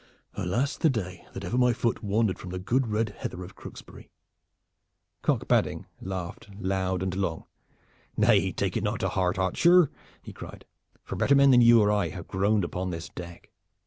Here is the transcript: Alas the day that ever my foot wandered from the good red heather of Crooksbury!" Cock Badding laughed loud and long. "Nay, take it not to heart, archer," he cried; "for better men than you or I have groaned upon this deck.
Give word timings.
Alas 0.33 0.77
the 0.77 0.89
day 0.89 1.27
that 1.33 1.43
ever 1.43 1.59
my 1.59 1.73
foot 1.73 2.03
wandered 2.03 2.39
from 2.39 2.49
the 2.49 2.57
good 2.57 2.87
red 2.87 3.09
heather 3.19 3.43
of 3.43 3.55
Crooksbury!" 3.55 4.09
Cock 5.21 5.47
Badding 5.47 5.85
laughed 6.01 6.49
loud 6.57 7.03
and 7.03 7.13
long. 7.15 7.45
"Nay, 8.17 8.51
take 8.51 8.75
it 8.75 8.83
not 8.83 8.99
to 9.01 9.09
heart, 9.09 9.37
archer," 9.37 9.91
he 10.19 10.33
cried; 10.33 10.65
"for 11.03 11.15
better 11.17 11.35
men 11.35 11.51
than 11.51 11.61
you 11.61 11.79
or 11.81 11.91
I 11.91 12.09
have 12.09 12.27
groaned 12.27 12.63
upon 12.63 12.89
this 12.89 13.09
deck. 13.09 13.51